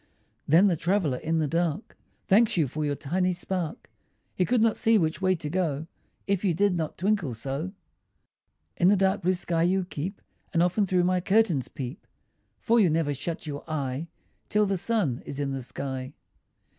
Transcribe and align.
Then 0.47 0.65
the 0.65 0.75
traveller 0.75 1.19
in 1.19 1.37
the 1.37 1.47
dark 1.47 1.95
Thanks 2.25 2.57
you 2.57 2.67
for 2.67 2.83
your 2.83 2.95
tiny 2.95 3.33
spark; 3.33 3.87
He 4.33 4.45
could 4.45 4.59
not 4.59 4.75
see 4.75 4.97
which 4.97 5.21
way 5.21 5.35
to 5.35 5.47
go, 5.47 5.85
If 6.25 6.43
you 6.43 6.55
did 6.55 6.75
not 6.75 6.97
twinkle 6.97 7.35
so. 7.35 7.73
In 8.77 8.87
the 8.87 8.95
dark 8.95 9.21
blue 9.21 9.35
sky 9.35 9.61
you 9.61 9.85
keep, 9.85 10.19
And 10.53 10.63
often 10.63 10.87
through 10.87 11.03
my 11.03 11.21
curtains 11.21 11.67
peep, 11.67 12.07
For 12.59 12.79
you 12.79 12.89
never 12.89 13.13
shut 13.13 13.45
your 13.45 13.63
eye 13.69 14.07
Till 14.49 14.65
the 14.65 14.75
sun 14.75 15.21
is 15.23 15.39
in 15.39 15.51
the 15.51 15.61
sky. 15.61 16.13